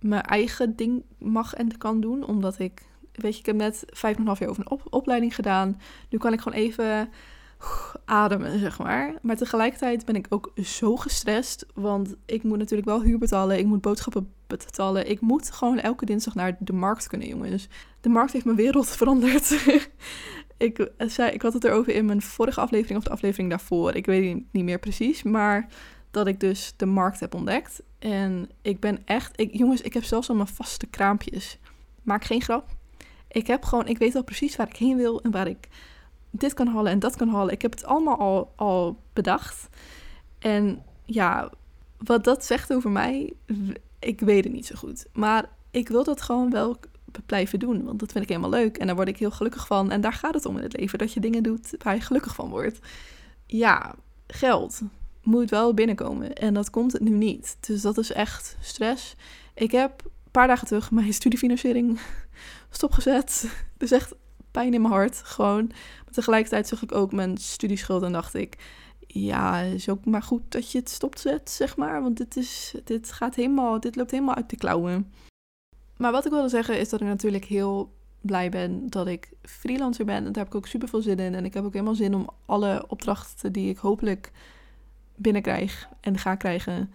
mijn 0.00 0.22
eigen 0.22 0.76
ding 0.76 1.02
mag 1.18 1.54
en 1.54 1.78
kan 1.78 2.00
doen. 2.00 2.26
Omdat 2.26 2.58
ik, 2.58 2.82
weet 3.12 3.32
je, 3.32 3.40
ik 3.40 3.46
heb 3.46 3.56
net 3.56 3.84
vijf 3.86 4.14
en 4.14 4.20
een 4.20 4.26
half 4.26 4.38
jaar 4.38 4.48
over 4.48 4.64
een 4.66 4.78
opleiding 4.90 5.34
gedaan. 5.34 5.80
Nu 6.08 6.18
kan 6.18 6.32
ik 6.32 6.40
gewoon 6.40 6.58
even 6.58 7.08
ademen, 8.04 8.58
zeg 8.58 8.78
maar. 8.78 9.14
Maar 9.22 9.36
tegelijkertijd 9.36 10.04
ben 10.04 10.16
ik 10.16 10.26
ook 10.28 10.52
zo 10.62 10.96
gestrest, 10.96 11.66
want 11.74 12.14
ik 12.26 12.42
moet 12.42 12.58
natuurlijk 12.58 12.88
wel 12.88 13.02
huur 13.02 13.18
betalen, 13.18 13.58
ik 13.58 13.66
moet 13.66 13.80
boodschappen 13.80 14.32
betalen. 14.46 15.10
Ik 15.10 15.20
moet 15.20 15.50
gewoon 15.50 15.78
elke 15.78 16.04
dinsdag 16.04 16.34
naar 16.34 16.56
de 16.58 16.72
markt 16.72 17.06
kunnen, 17.06 17.28
jongens. 17.28 17.68
De 18.00 18.08
markt 18.08 18.32
heeft 18.32 18.44
mijn 18.44 18.56
wereld 18.56 18.88
veranderd. 18.96 19.50
ik, 20.56 20.90
zei, 20.98 21.30
ik 21.30 21.42
had 21.42 21.52
het 21.52 21.64
erover 21.64 21.94
in 21.94 22.04
mijn 22.04 22.22
vorige 22.22 22.60
aflevering 22.60 22.98
of 22.98 23.04
de 23.04 23.10
aflevering 23.10 23.50
daarvoor. 23.50 23.94
Ik 23.94 24.06
weet 24.06 24.42
niet 24.52 24.64
meer 24.64 24.78
precies, 24.78 25.22
maar 25.22 25.68
dat 26.12 26.26
ik 26.26 26.40
dus 26.40 26.74
de 26.76 26.86
markt 26.86 27.20
heb 27.20 27.34
ontdekt. 27.34 27.82
En 27.98 28.50
ik 28.62 28.80
ben 28.80 28.98
echt, 29.04 29.40
ik, 29.40 29.54
jongens, 29.54 29.80
ik 29.80 29.94
heb 29.94 30.04
zelfs 30.04 30.28
al 30.28 30.34
mijn 30.34 30.48
vaste 30.48 30.86
kraampjes. 30.86 31.58
Maak 32.02 32.24
geen 32.24 32.42
grap. 32.42 32.68
Ik 33.28 33.46
heb 33.46 33.64
gewoon, 33.64 33.86
ik 33.86 33.98
weet 33.98 34.14
al 34.14 34.24
precies 34.24 34.56
waar 34.56 34.68
ik 34.68 34.76
heen 34.76 34.96
wil 34.96 35.22
en 35.22 35.30
waar 35.30 35.46
ik 35.46 35.68
dit 36.30 36.54
kan 36.54 36.66
halen 36.66 36.92
en 36.92 36.98
dat 36.98 37.16
kan 37.16 37.28
halen. 37.28 37.52
Ik 37.52 37.62
heb 37.62 37.70
het 37.70 37.84
allemaal 37.84 38.18
al, 38.18 38.52
al 38.56 38.98
bedacht. 39.12 39.68
En 40.38 40.82
ja, 41.04 41.50
wat 41.98 42.24
dat 42.24 42.44
zegt 42.44 42.72
over 42.72 42.90
mij, 42.90 43.32
ik 43.98 44.20
weet 44.20 44.44
het 44.44 44.52
niet 44.52 44.66
zo 44.66 44.74
goed. 44.74 45.06
Maar 45.12 45.48
ik 45.70 45.88
wil 45.88 46.04
dat 46.04 46.22
gewoon 46.22 46.50
wel 46.50 46.76
blijven 47.26 47.58
doen. 47.58 47.84
Want 47.84 47.98
dat 47.98 48.12
vind 48.12 48.24
ik 48.24 48.30
helemaal 48.30 48.60
leuk 48.60 48.78
en 48.78 48.86
daar 48.86 48.96
word 48.96 49.08
ik 49.08 49.18
heel 49.18 49.30
gelukkig 49.30 49.66
van. 49.66 49.90
En 49.90 50.00
daar 50.00 50.12
gaat 50.12 50.34
het 50.34 50.46
om 50.46 50.56
in 50.56 50.62
het 50.62 50.76
leven, 50.76 50.98
dat 50.98 51.12
je 51.12 51.20
dingen 51.20 51.42
doet 51.42 51.74
waar 51.78 51.94
je 51.94 52.00
gelukkig 52.00 52.34
van 52.34 52.50
wordt. 52.50 52.78
Ja, 53.46 53.94
geld 54.26 54.80
moet 55.22 55.50
wel 55.50 55.74
binnenkomen 55.74 56.34
en 56.34 56.54
dat 56.54 56.70
komt 56.70 56.92
het 56.92 57.02
nu 57.02 57.10
niet. 57.10 57.56
Dus 57.60 57.82
dat 57.82 57.98
is 57.98 58.12
echt 58.12 58.56
stress. 58.60 59.16
Ik 59.54 59.70
heb 59.70 60.02
een 60.04 60.30
paar 60.30 60.46
dagen 60.46 60.66
terug 60.66 60.90
mijn 60.90 61.12
studiefinanciering 61.20 62.00
stopgezet. 62.70 63.44
Dus 63.76 63.90
echt 63.90 64.14
pijn 64.50 64.74
in 64.74 64.80
mijn 64.82 64.94
hart, 64.94 65.16
gewoon. 65.16 65.66
Maar 66.04 66.14
tegelijkertijd 66.14 66.68
zag 66.68 66.82
ik 66.82 66.94
ook 66.94 67.12
mijn 67.12 67.36
studieschuld 67.36 68.02
en 68.02 68.12
dacht 68.12 68.34
ik... 68.34 68.56
Ja, 69.06 69.60
is 69.60 69.88
ook 69.88 70.04
maar 70.04 70.22
goed 70.22 70.42
dat 70.48 70.72
je 70.72 70.78
het 70.78 70.90
stopzet, 70.90 71.50
zeg 71.50 71.76
maar. 71.76 72.02
Want 72.02 72.16
dit, 72.16 72.36
is, 72.36 72.74
dit, 72.84 73.12
gaat 73.12 73.34
helemaal, 73.34 73.80
dit 73.80 73.96
loopt 73.96 74.10
helemaal 74.10 74.34
uit 74.34 74.50
de 74.50 74.56
klauwen. 74.56 75.12
Maar 75.96 76.12
wat 76.12 76.24
ik 76.24 76.30
wilde 76.30 76.48
zeggen 76.48 76.78
is 76.78 76.88
dat 76.88 77.00
ik 77.00 77.06
natuurlijk 77.06 77.44
heel 77.44 77.92
blij 78.20 78.50
ben 78.50 78.90
dat 78.90 79.06
ik 79.06 79.30
freelancer 79.42 80.04
ben. 80.04 80.16
En 80.16 80.24
daar 80.24 80.44
heb 80.44 80.46
ik 80.46 80.54
ook 80.54 80.66
super 80.66 80.88
veel 80.88 81.02
zin 81.02 81.18
in. 81.18 81.34
En 81.34 81.44
ik 81.44 81.54
heb 81.54 81.64
ook 81.64 81.72
helemaal 81.72 81.94
zin 81.94 82.14
om 82.14 82.28
alle 82.46 82.84
opdrachten 82.88 83.52
die 83.52 83.68
ik 83.68 83.78
hopelijk 83.78 84.32
binnenkrijg 85.22 85.88
en 86.00 86.18
ga 86.18 86.34
krijgen, 86.34 86.92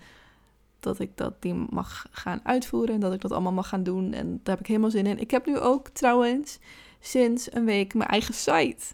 dat 0.79 1.00
ik 1.00 1.12
dat 1.15 1.41
die 1.41 1.53
mag 1.53 2.05
gaan 2.12 2.39
uitvoeren 2.43 2.96
en 2.96 3.00
dat 3.00 3.13
ik 3.13 3.22
dat 3.22 3.31
allemaal 3.31 3.51
mag 3.51 3.69
gaan 3.69 3.84
doen. 3.84 4.13
En 4.13 4.39
daar 4.43 4.55
heb 4.55 4.60
ik 4.60 4.67
helemaal 4.67 4.91
zin 4.91 5.05
in. 5.05 5.19
Ik 5.19 5.31
heb 5.31 5.46
nu 5.46 5.60
ook 5.60 5.89
trouwens 5.89 6.60
sinds 7.00 7.53
een 7.53 7.65
week 7.65 7.93
mijn 7.93 8.10
eigen 8.10 8.34
site. 8.34 8.86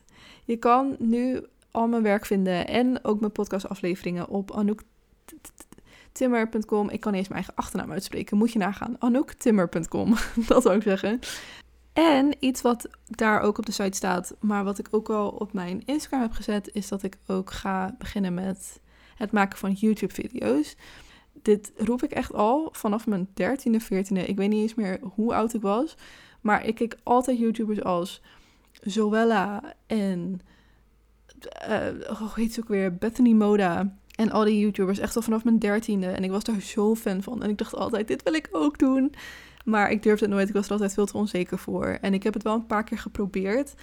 Je 0.46 0.58
kan 0.58 0.96
nu 1.00 1.46
al 1.72 1.88
mijn 1.88 2.04
werk 2.04 2.26
vinden 2.26 2.68
en 2.68 3.04
ook 3.04 3.20
mijn 3.20 3.32
podcastafleveringen 3.32 4.28
op 4.28 4.52
anouktimmer.com. 4.52 6.90
Ik 6.90 7.00
kan 7.00 7.14
eens 7.14 7.28
mijn 7.28 7.40
eigen 7.40 7.56
achternaam 7.56 7.92
uitspreken, 7.92 8.38
moet 8.38 8.52
je 8.52 8.60
nagaan. 8.60 8.96
anouktimmer.com, 9.00 10.16
dat 10.48 10.64
zou 10.64 10.76
ik 10.76 10.82
zeggen. 10.82 11.20
En 11.94 12.36
iets 12.40 12.62
wat 12.62 12.88
daar 13.06 13.42
ook 13.42 13.58
op 13.58 13.66
de 13.66 13.72
site 13.72 13.98
staat, 13.98 14.36
maar 14.40 14.64
wat 14.64 14.80
ik 14.80 14.88
ook 14.92 15.10
al 15.10 15.30
op 15.30 15.54
mijn 15.54 15.82
Instagram 15.86 16.22
heb 16.22 16.32
gezet, 16.32 16.70
is 16.74 16.88
dat 16.88 17.04
ik 17.04 17.18
ook 17.28 17.52
ga 17.52 17.96
beginnen 17.98 18.34
met 18.34 18.80
het 19.24 19.32
maken 19.32 19.58
van 19.58 19.72
YouTube-video's. 19.72 20.76
Dit 21.42 21.72
roep 21.78 22.04
ik 22.04 22.12
echt 22.12 22.34
al 22.34 22.70
vanaf 22.72 23.08
mijn 23.08 23.28
13e, 23.28 23.84
14e. 23.84 24.26
Ik 24.26 24.38
weet 24.38 24.50
niet 24.50 24.62
eens 24.62 24.76
meer 24.76 25.00
hoe 25.02 25.34
oud 25.34 25.54
ik 25.54 25.62
was. 25.62 25.96
Maar 26.42 26.66
ik 26.66 26.76
keek 26.76 26.98
altijd 27.04 27.38
YouTubers 27.38 27.84
als 27.84 28.22
Zoella 28.82 29.76
en. 29.88 30.42
Uh, 31.70 32.18
hoe 32.18 32.30
heet 32.36 32.54
ze 32.54 32.60
ook 32.60 32.68
weer? 32.68 32.96
Bethany 32.96 33.34
Moda. 33.34 33.98
En 34.16 34.32
al 34.32 34.44
die 34.44 34.60
YouTubers. 34.60 35.00
Echt 35.00 35.16
al 35.16 35.22
vanaf 35.22 35.44
mijn 35.44 35.60
dertiende. 35.60 36.08
En 36.08 36.24
ik 36.24 36.32
was 36.32 36.44
daar 36.44 36.62
zo 36.62 36.96
fan 36.96 37.24
van. 37.24 37.44
En 37.44 37.50
ik 37.50 37.58
dacht 37.58 37.76
altijd: 37.76 38.08
dit 38.08 38.24
wil 38.24 38.34
ik 38.34 38.50
ook 38.52 38.80
doen. 38.80 39.14
Maar 39.66 39.92
ik 39.92 40.04
durfde 40.04 40.26
het 40.26 40.34
nooit. 40.34 40.48
Ik 40.48 40.54
was 40.54 40.66
er 40.66 40.72
altijd 40.72 40.94
veel 40.94 41.06
te 41.06 41.18
onzeker 41.18 41.58
voor. 41.58 41.98
En 42.02 42.14
ik 42.14 42.24
heb 42.24 42.34
het 42.34 42.44
wel 42.44 42.54
een 42.54 42.66
paar 42.66 42.84
keer 42.84 42.98
geprobeerd. 42.98 43.74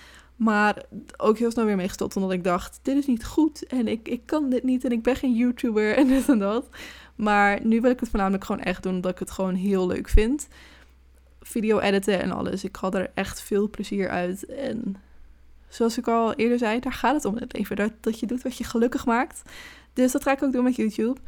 Maar 0.40 0.82
ook 1.16 1.38
heel 1.38 1.50
snel 1.50 1.64
weer 1.64 1.76
mee 1.76 1.88
gestopt. 1.88 2.16
Omdat 2.16 2.32
ik 2.32 2.44
dacht, 2.44 2.78
dit 2.82 2.96
is 2.96 3.06
niet 3.06 3.24
goed. 3.24 3.66
En 3.66 3.88
ik, 3.88 4.08
ik 4.08 4.22
kan 4.26 4.50
dit 4.50 4.62
niet. 4.62 4.84
En 4.84 4.92
ik 4.92 5.02
ben 5.02 5.16
geen 5.16 5.34
YouTuber 5.34 5.94
en 5.96 6.06
dit 6.06 6.28
en 6.28 6.38
dat. 6.38 6.68
Maar 7.14 7.58
nu 7.62 7.80
wil 7.80 7.90
ik 7.90 8.00
het 8.00 8.08
voornamelijk 8.08 8.44
gewoon 8.44 8.62
echt 8.62 8.82
doen. 8.82 8.94
Omdat 8.94 9.10
ik 9.10 9.18
het 9.18 9.30
gewoon 9.30 9.54
heel 9.54 9.86
leuk 9.86 10.08
vind. 10.08 10.48
Video 11.40 11.78
editen 11.78 12.20
en 12.20 12.30
alles. 12.30 12.64
Ik 12.64 12.76
haal 12.76 12.92
er 12.92 13.10
echt 13.14 13.42
veel 13.42 13.70
plezier 13.70 14.08
uit. 14.08 14.46
En 14.46 14.96
zoals 15.68 15.98
ik 15.98 16.08
al 16.08 16.34
eerder 16.34 16.58
zei, 16.58 16.80
daar 16.80 16.92
gaat 16.92 17.14
het 17.14 17.24
om 17.24 17.34
in 17.36 17.42
het 17.42 17.52
leven. 17.52 17.76
Dat, 17.76 17.92
dat 18.00 18.20
je 18.20 18.26
doet 18.26 18.42
wat 18.42 18.56
je 18.56 18.64
gelukkig 18.64 19.06
maakt. 19.06 19.42
Dus 19.92 20.12
dat 20.12 20.22
ga 20.22 20.32
ik 20.32 20.42
ook 20.42 20.52
doen 20.52 20.64
met 20.64 20.76
YouTube. 20.76 21.20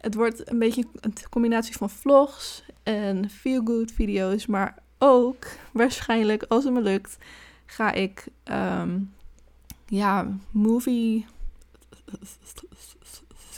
Het 0.00 0.14
wordt 0.14 0.50
een 0.50 0.58
beetje 0.58 0.84
een 1.00 1.14
combinatie 1.30 1.76
van 1.76 1.90
vlogs 1.90 2.62
en 2.82 3.30
feel-good 3.30 3.92
video's. 3.92 4.46
Maar 4.46 4.74
ook 4.98 5.46
waarschijnlijk, 5.72 6.42
als 6.48 6.64
het 6.64 6.72
me 6.72 6.80
lukt 6.80 7.16
ga 7.70 7.92
ik 7.92 8.26
um, 8.44 9.12
ja, 9.86 10.38
movie 10.50 11.26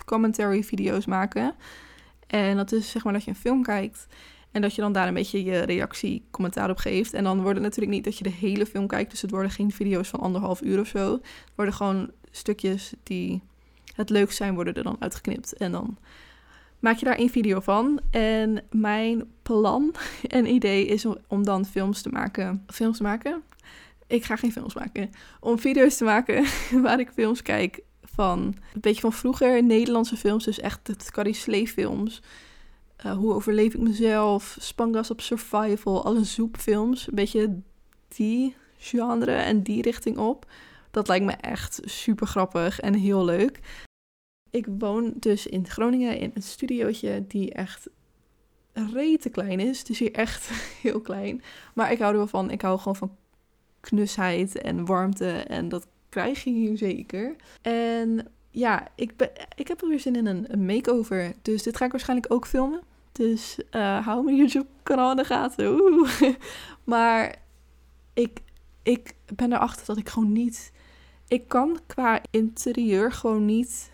commentary 0.05 0.63
video's 0.63 1.07
maken. 1.07 1.55
En 2.27 2.57
dat 2.57 2.73
is 2.73 2.91
zeg 2.91 3.05
maar 3.05 3.13
dat 3.13 3.25
je 3.25 3.31
een 3.31 3.37
film 3.37 3.63
kijkt 3.63 4.07
en 4.51 4.63
dat 4.63 4.75
je 4.75 4.81
dan 4.81 4.93
daar 4.93 5.09
een 5.09 5.15
beetje 5.15 5.45
je 5.45 5.61
reactie, 5.61 6.25
commentaar 6.31 6.71
op 6.71 6.77
geeft. 6.77 7.15
En 7.15 7.25
dan 7.25 7.41
wordt 7.41 7.55
het 7.55 7.63
natuurlijk 7.63 7.93
niet 7.93 8.05
dat 8.05 8.19
je 8.19 8.25
de 8.25 8.31
hele 8.31 8.67
film 8.67 8.87
kijkt. 8.87 9.11
Dus 9.11 9.23
het 9.23 9.31
worden 9.31 9.51
geen 9.51 9.71
video's 9.71 10.09
van 10.09 10.21
anderhalf 10.21 10.63
uur 10.63 10.81
of 10.81 10.87
zo. 10.87 11.13
Het 11.13 11.53
worden 11.55 11.75
gewoon 11.75 12.11
stukjes 12.31 12.93
die 13.03 13.43
het 13.95 14.11
leukst 14.11 14.37
zijn, 14.37 14.55
worden 14.55 14.75
er 14.75 14.83
dan 14.83 14.97
uitgeknipt. 14.99 15.53
En 15.53 15.73
dan 15.73 15.99
maak 16.79 16.97
je 16.97 17.05
daar 17.05 17.19
een 17.19 17.31
video 17.31 17.61
van. 17.61 18.01
En 18.11 18.65
mijn 18.71 19.25
plan 19.43 19.95
en 20.29 20.47
idee 20.47 20.87
is 20.87 21.07
om 21.27 21.45
dan 21.45 21.65
films 21.65 22.03
te 22.03 22.09
maken. 22.09 22.65
Films 22.67 22.97
te 22.97 23.03
maken? 23.03 23.43
Ik 24.13 24.25
ga 24.25 24.37
geen 24.37 24.53
films 24.53 24.75
maken. 24.75 25.11
Om 25.41 25.59
video's 25.59 25.97
te 25.97 26.05
maken 26.05 26.45
waar 26.83 27.01
ik 27.01 27.11
films 27.15 27.43
kijk 27.43 27.81
van 28.03 28.39
een 28.75 28.81
beetje 28.81 29.01
van 29.01 29.13
vroeger 29.13 29.65
Nederlandse 29.65 30.17
films. 30.17 30.45
Dus 30.45 30.61
echt 30.61 30.87
het 30.87 31.11
Carrie 31.11 31.35
Slee 31.35 31.69
films. 31.69 32.23
Uh, 33.07 33.13
hoe 33.13 33.35
overleef 33.35 33.75
ik 33.75 33.81
mezelf? 33.81 34.57
Spangas 34.61 35.11
op 35.11 35.21
survival. 35.21 36.05
Alle 36.05 36.25
zoekfilms. 36.25 37.07
Een 37.07 37.15
beetje 37.15 37.61
die 38.09 38.57
genre 38.77 39.33
en 39.33 39.63
die 39.63 39.83
richting 39.83 40.19
op. 40.19 40.51
Dat 40.91 41.09
lijkt 41.09 41.25
me 41.25 41.33
echt 41.33 41.81
super 41.85 42.27
grappig 42.27 42.81
en 42.81 42.95
heel 42.95 43.25
leuk. 43.25 43.61
Ik 44.51 44.67
woon 44.79 45.13
dus 45.17 45.47
in 45.47 45.69
Groningen 45.69 46.19
in 46.19 46.31
een 46.35 46.43
studiootje 46.43 47.25
die 47.29 47.53
echt 47.53 47.89
rete 48.73 49.29
klein 49.29 49.61
is. 49.61 49.83
Is 49.83 49.99
hier 49.99 50.13
echt 50.13 50.51
heel 50.83 51.01
klein. 51.01 51.43
Maar 51.75 51.93
ik 51.93 51.99
hou 51.99 52.11
er 52.11 52.19
wel 52.19 52.27
van. 52.27 52.51
Ik 52.51 52.63
hou 52.63 52.79
gewoon 52.79 52.97
van 52.97 53.17
knusheid 53.83 54.59
en 54.59 54.85
warmte. 54.85 55.31
En 55.31 55.69
dat 55.69 55.87
krijg 56.09 56.45
je 56.45 56.51
hier 56.51 56.77
zeker. 56.77 57.37
En 57.63 58.29
ja, 58.51 58.89
ik, 58.95 59.17
ben, 59.17 59.31
ik 59.55 59.69
heb 59.69 59.83
er 59.83 59.89
weer 59.89 60.01
zin 60.01 60.17
in 60.17 60.27
een, 60.27 60.65
makeover. 60.67 61.33
Dus 61.43 61.63
dit 61.63 61.77
ga 61.77 61.85
ik 61.85 61.91
waarschijnlijk 61.91 62.33
ook 62.33 62.47
filmen. 62.47 62.81
Dus 63.13 63.59
uh, 63.71 64.07
hou 64.07 64.25
mijn 64.25 64.37
YouTube-kanaal 64.37 65.11
in 65.11 65.17
de 65.17 65.25
gaten. 65.25 66.07
Maar 66.85 67.37
ik, 68.15 68.41
ik 68.83 69.15
ben 69.35 69.53
erachter 69.53 69.87
dat 69.87 69.97
ik 69.97 70.09
gewoon 70.09 70.33
niet... 70.33 70.73
Ik 71.29 71.49
kan 71.49 71.79
qua 71.87 72.21
interieur 72.31 73.13
gewoon 73.13 73.45
niet 73.45 73.91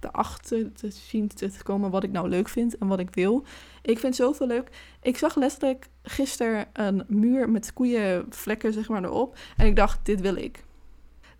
erachter 0.00 0.72
te 0.72 0.90
zien 0.90 1.28
te 1.28 1.50
komen 1.62 1.90
wat 1.90 2.04
ik 2.04 2.12
nou 2.12 2.28
leuk 2.28 2.48
vind 2.48 2.78
en 2.78 2.86
wat 2.86 2.98
ik 2.98 3.14
wil. 3.14 3.44
Ik 3.82 3.98
vind 3.98 4.16
zoveel 4.16 4.46
leuk. 4.46 4.70
Ik 5.02 5.16
zag 5.16 5.36
letterlijk 5.36 5.88
gisteren 6.02 6.66
een 6.72 7.04
muur 7.08 7.50
met 7.50 7.72
koeienvlekken 7.72 8.72
zeg 8.72 8.88
maar 8.88 9.04
erop. 9.04 9.38
En 9.56 9.66
ik 9.66 9.76
dacht, 9.76 10.06
dit 10.06 10.20
wil 10.20 10.36
ik. 10.36 10.64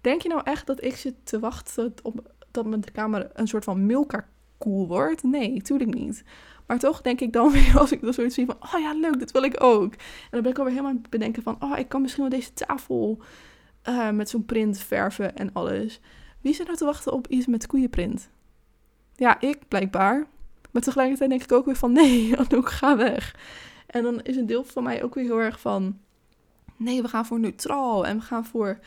Denk 0.01 0.23
je 0.23 0.29
nou 0.29 0.41
echt 0.45 0.67
dat 0.67 0.85
ik 0.85 0.97
zit 0.97 1.15
te 1.25 1.39
wachten 1.39 1.95
op 2.03 2.33
dat 2.51 2.67
mijn 2.67 2.85
kamer 2.93 3.31
een 3.33 3.49
soort 3.49 3.65
van 3.65 3.87
Milka 3.87 4.29
cool 4.59 4.87
wordt? 4.87 5.23
Nee, 5.23 5.63
tuurlijk 5.63 5.95
niet. 5.95 6.25
Maar 6.67 6.79
toch 6.79 7.01
denk 7.01 7.21
ik 7.21 7.33
dan 7.33 7.53
weer, 7.59 7.79
als 7.79 7.93
ik 7.93 8.01
dan 8.01 8.13
zoiets 8.13 8.35
zie 8.35 8.47
van, 8.47 8.57
oh 8.61 8.81
ja, 8.81 8.93
leuk, 8.93 9.19
dit 9.19 9.31
wil 9.31 9.43
ik 9.43 9.63
ook. 9.63 9.93
En 9.93 10.29
dan 10.31 10.43
ben 10.43 10.51
ik 10.51 10.59
alweer 10.59 10.73
helemaal 10.73 10.93
aan 10.93 11.01
het 11.03 11.11
bedenken 11.11 11.43
van, 11.43 11.57
oh, 11.61 11.79
ik 11.79 11.89
kan 11.89 12.01
misschien 12.01 12.23
wel 12.29 12.39
deze 12.39 12.53
tafel 12.53 13.19
uh, 13.89 14.11
met 14.11 14.29
zo'n 14.29 14.45
print 14.45 14.79
verven 14.79 15.37
en 15.37 15.53
alles. 15.53 16.01
Wie 16.41 16.55
zit 16.55 16.67
nou 16.67 16.79
te 16.79 16.85
wachten 16.85 17.13
op 17.13 17.27
iets 17.27 17.47
met 17.47 17.67
koeienprint? 17.67 18.31
Ja, 19.19 19.41
ik 19.41 19.69
blijkbaar. 19.69 20.27
Maar 20.71 20.83
tegelijkertijd 20.83 21.31
denk 21.31 21.43
ik 21.43 21.53
ook 21.53 21.65
weer 21.65 21.77
van 21.77 21.93
nee, 22.03 22.37
Anouk, 22.37 22.71
ga 22.71 22.97
weg. 22.97 23.37
En 23.87 24.03
dan 24.03 24.21
is 24.23 24.37
een 24.37 24.47
deel 24.47 24.65
van 24.65 24.83
mij 24.83 25.03
ook 25.03 25.15
weer 25.15 25.25
heel 25.25 25.41
erg 25.41 25.61
van 25.61 25.99
nee, 26.77 27.03
we 27.03 27.09
gaan 27.09 27.27
voor 27.27 27.41
neutraal 27.41 28.07
en 28.07 28.17
we 28.17 28.23
gaan 28.23 28.45
voor 28.45 28.79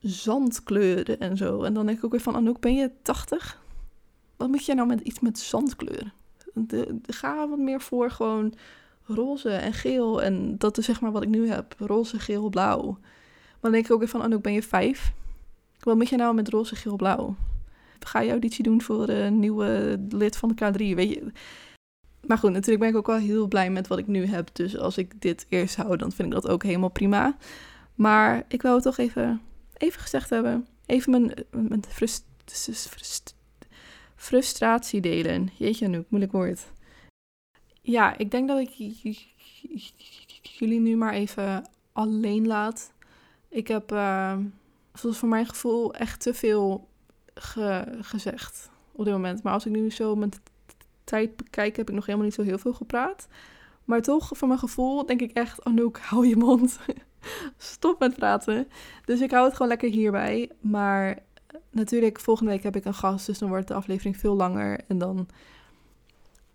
zandkleuren 0.00 1.20
en 1.20 1.36
zo. 1.36 1.62
En 1.62 1.74
dan 1.74 1.86
denk 1.86 1.98
ik 1.98 2.04
ook 2.04 2.10
weer 2.10 2.20
van 2.20 2.36
Anouk, 2.36 2.60
ben 2.60 2.74
je 2.74 2.90
80? 3.02 3.62
Wat 4.36 4.48
moet 4.48 4.64
jij 4.64 4.74
nou 4.74 4.88
met 4.88 5.00
iets 5.00 5.20
met 5.20 5.38
zandkleuren? 5.38 6.12
De, 6.54 7.00
ga 7.06 7.48
wat 7.48 7.58
meer 7.58 7.80
voor 7.80 8.10
gewoon 8.10 8.54
roze 9.04 9.50
en 9.50 9.72
geel. 9.72 10.22
En 10.22 10.58
dat 10.58 10.78
is 10.78 10.84
zeg 10.84 11.00
maar 11.00 11.12
wat 11.12 11.22
ik 11.22 11.28
nu 11.28 11.48
heb. 11.48 11.74
Roze, 11.78 12.18
geel, 12.18 12.48
blauw. 12.48 12.86
Maar 12.90 13.60
dan 13.60 13.72
denk 13.72 13.84
ik 13.84 13.92
ook 13.92 13.98
weer 13.98 14.08
van 14.08 14.22
Anouk, 14.22 14.42
ben 14.42 14.52
je 14.52 14.62
5? 14.62 15.12
Wat 15.80 15.96
moet 15.96 16.08
je 16.08 16.16
nou 16.16 16.34
met 16.34 16.48
roze, 16.48 16.76
geel, 16.76 16.96
blauw? 16.96 17.36
Ga 18.00 18.20
je 18.20 18.30
auditie 18.30 18.62
doen 18.64 18.82
voor 18.82 19.08
een 19.08 19.38
nieuwe 19.38 20.00
lid 20.08 20.36
van 20.36 20.48
de 20.54 20.64
K3, 20.64 20.94
weet 20.94 21.12
je. 21.12 21.32
Maar 22.26 22.38
goed, 22.38 22.52
natuurlijk 22.52 22.80
ben 22.80 22.88
ik 22.88 22.96
ook 22.96 23.06
wel 23.06 23.16
heel 23.16 23.48
blij 23.48 23.70
met 23.70 23.86
wat 23.86 23.98
ik 23.98 24.06
nu 24.06 24.26
heb. 24.26 24.48
Dus 24.52 24.78
als 24.78 24.98
ik 24.98 25.20
dit 25.20 25.46
eerst 25.48 25.76
hou, 25.76 25.96
dan 25.96 26.12
vind 26.12 26.28
ik 26.28 26.34
dat 26.34 26.48
ook 26.48 26.62
helemaal 26.62 26.88
prima. 26.88 27.36
Maar 27.94 28.44
ik 28.48 28.62
wou 28.62 28.74
het 28.74 28.84
toch 28.84 28.98
even, 28.98 29.40
even 29.76 30.00
gezegd 30.00 30.30
hebben. 30.30 30.66
Even 30.86 31.10
mijn, 31.10 31.34
mijn 31.50 31.84
frustratie 34.16 35.00
delen. 35.00 35.50
Jeetje 35.56 35.88
nu, 35.88 36.04
moeilijk 36.08 36.32
woord. 36.32 36.66
Ja, 37.80 38.18
ik 38.18 38.30
denk 38.30 38.48
dat 38.48 38.58
ik 38.58 38.72
jullie 40.42 40.80
nu 40.80 40.96
maar 40.96 41.12
even 41.12 41.68
alleen 41.92 42.46
laat. 42.46 42.92
Ik 43.48 43.68
heb, 43.68 43.92
uh, 43.92 44.38
voor 44.92 45.28
mijn 45.28 45.46
gevoel, 45.46 45.94
echt 45.94 46.20
te 46.20 46.34
veel 46.34 46.87
gezegd 48.00 48.70
op 48.92 49.04
dit 49.04 49.14
moment. 49.14 49.42
Maar 49.42 49.52
als 49.52 49.66
ik 49.66 49.72
nu 49.72 49.90
zo 49.90 50.16
mijn 50.16 50.32
tijd 51.04 51.36
bekijk, 51.36 51.76
heb 51.76 51.88
ik 51.88 51.94
nog 51.94 52.06
helemaal 52.06 52.26
niet 52.26 52.36
zo 52.36 52.42
heel 52.42 52.58
veel 52.58 52.72
gepraat. 52.72 53.28
Maar 53.84 54.02
toch, 54.02 54.30
voor 54.32 54.48
mijn 54.48 54.60
gevoel, 54.60 55.06
denk 55.06 55.20
ik 55.20 55.32
echt: 55.32 55.64
Anouk, 55.64 55.98
hou 56.08 56.26
je 56.26 56.36
mond. 56.36 56.78
Stop 57.56 57.98
met 57.98 58.14
praten. 58.14 58.68
Dus 59.04 59.20
ik 59.20 59.30
hou 59.30 59.44
het 59.44 59.52
gewoon 59.52 59.68
lekker 59.68 59.90
hierbij. 59.90 60.50
Maar 60.60 61.18
natuurlijk, 61.70 62.20
volgende 62.20 62.50
week 62.50 62.62
heb 62.62 62.76
ik 62.76 62.84
een 62.84 62.94
gast. 62.94 63.26
Dus 63.26 63.38
dan 63.38 63.48
wordt 63.48 63.68
de 63.68 63.74
aflevering 63.74 64.16
veel 64.16 64.34
langer. 64.34 64.80
En 64.86 64.98
dan 64.98 65.28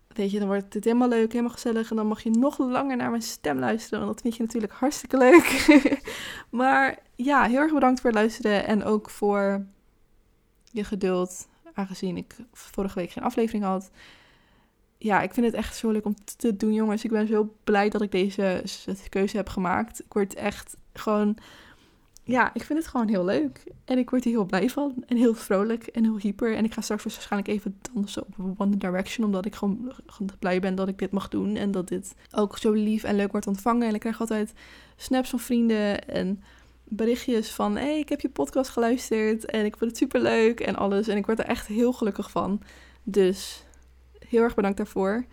weet 0.08 0.32
je, 0.32 0.40
dan 0.40 0.48
wordt 0.48 0.74
het 0.74 0.84
helemaal 0.84 1.08
leuk, 1.08 1.32
helemaal 1.32 1.54
gezellig. 1.54 1.90
En 1.90 1.96
dan 1.96 2.08
mag 2.08 2.24
je 2.24 2.30
nog 2.30 2.58
langer 2.58 2.98
naar 2.98 3.10
mijn 3.10 3.22
stem 3.22 3.60
luisteren. 3.60 4.00
Want 4.00 4.12
dat 4.12 4.22
vind 4.22 4.36
je 4.36 4.44
natuurlijk 4.44 4.74
hartstikke 4.74 5.18
leuk. 5.18 5.66
maar 6.62 7.00
ja, 7.16 7.44
heel 7.44 7.60
erg 7.60 7.74
bedankt 7.74 8.02
voor 8.02 8.10
het 8.10 8.20
luisteren. 8.20 8.66
En 8.66 8.84
ook 8.84 9.10
voor 9.10 9.66
je 10.74 10.84
geduld. 10.84 11.48
Aangezien 11.74 12.18
ik 12.18 12.36
vorige 12.52 13.00
week 13.00 13.12
geen 13.12 13.24
aflevering 13.24 13.64
had. 13.64 13.92
Ja, 14.98 15.22
ik 15.22 15.34
vind 15.34 15.46
het 15.46 15.56
echt 15.56 15.76
zo 15.76 15.92
leuk 15.92 16.06
om 16.06 16.16
te 16.38 16.58
doen, 16.58 16.74
jongens. 16.74 17.04
Ik 17.04 17.12
ben 17.12 17.28
zo 17.28 17.54
blij 17.64 17.90
dat 17.90 18.02
ik 18.02 18.12
deze 18.12 18.64
keuze 19.10 19.38
heb 19.38 19.50
gemaakt. 19.50 20.00
Ik 20.00 20.14
word 20.14 20.34
echt 20.34 20.78
gewoon 20.94 21.38
ja, 22.26 22.54
ik 22.54 22.64
vind 22.64 22.80
het 22.80 22.88
gewoon 22.88 23.08
heel 23.08 23.26
leuk. 23.26 23.64
En 23.86 23.98
ik 23.98 24.10
word 24.10 24.26
er 24.26 24.32
heel 24.32 24.46
blij 24.46 24.70
van. 24.70 25.04
En 25.08 25.18
heel 25.18 25.34
vrolijk 25.34 25.88
en 25.88 26.04
heel 26.04 26.18
hyper. 26.18 26.56
En 26.56 26.66
ik 26.66 26.74
ga 26.74 26.82
straks 26.82 27.04
waarschijnlijk 27.04 27.52
even 27.52 27.78
dansen 27.94 28.24
op 28.26 28.60
One 28.60 28.78
Direction. 28.78 29.26
Omdat 29.26 29.46
ik 29.46 29.56
gewoon 29.56 29.92
blij 30.40 30.60
ben 30.60 30.76
dat 30.76 30.88
ik 30.88 30.98
dit 30.98 31.12
mag 31.12 31.30
doen. 31.30 31.56
En 31.56 31.72
dat 31.72 31.88
dit 31.88 32.16
ook 32.32 32.58
zo 32.58 32.72
lief 32.72 33.04
en 33.04 33.16
leuk 33.16 33.32
wordt 33.32 33.48
ontvangen. 33.48 33.88
En 33.88 33.94
ik 33.94 34.00
krijg 34.00 34.20
altijd 34.20 34.54
snaps 34.96 35.30
van 35.30 35.40
vrienden 35.40 36.08
en 36.08 36.44
berichtjes 36.96 37.52
van... 37.52 37.76
Hey, 37.76 38.00
ik 38.00 38.10
heb 38.10 38.22
je 38.22 38.30
podcast 38.30 38.70
geluisterd 38.70 39.46
en 39.46 39.66
ik 39.66 39.78
vond 39.78 39.90
het 39.90 40.00
super 40.00 40.22
leuk 40.22 40.60
en 40.60 40.76
alles. 40.76 41.08
En 41.08 41.18
ik 41.18 41.26
word 41.26 41.40
er 41.40 41.46
echt 41.46 41.68
heel 41.68 41.94
gelukkig 41.94 42.32
van. 42.32 42.62
Dus 43.04 43.64
heel 44.28 44.42
erg 44.42 44.56
bedankt 44.56 44.78
daarvoor. 44.78 45.26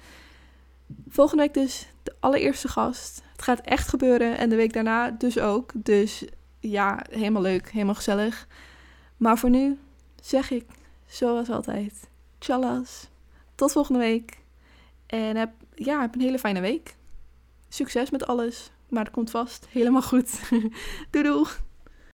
Volgende 1.09 1.43
week 1.43 1.55
dus 1.55 1.87
de 2.03 2.15
allereerste 2.21 2.69
gast. 2.69 3.23
Het 3.33 3.43
gaat 3.43 3.61
echt 3.61 3.89
gebeuren 3.89 4.39
en 4.39 4.49
de 4.49 4.57
week 4.57 4.73
daarna 4.73 5.11
dus 5.11 5.39
ook. 5.39 5.73
Dus 5.75 6.25
ja, 6.61 7.05
helemaal 7.11 7.43
leuk, 7.43 7.71
helemaal 7.71 7.95
gezellig. 7.95 8.47
Maar 9.17 9.39
voor 9.39 9.51
nu 9.51 9.79
zeg 10.23 10.51
ik, 10.51 10.65
zoals 11.07 11.51
altijd, 11.51 12.09
tjallas. 12.39 13.09
Tot 13.55 13.73
volgende 13.73 14.01
week. 14.01 14.39
En 15.07 15.37
heb, 15.37 15.51
ja, 15.75 16.01
heb 16.01 16.15
een 16.15 16.21
hele 16.21 16.39
fijne 16.39 16.61
week. 16.61 16.95
Succes 17.69 18.11
met 18.11 18.27
alles. 18.27 18.71
Maar 18.91 19.05
het 19.05 19.13
komt 19.13 19.31
vast 19.31 19.67
helemaal 19.71 20.03
goed. 20.03 20.51
doei 21.11 21.25
doei. 21.25 21.47